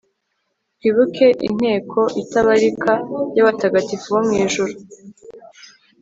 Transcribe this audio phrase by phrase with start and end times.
[0.75, 2.91] twibuke inteko itabarika,
[3.35, 4.73] y'abatagatifu bo mu ijuru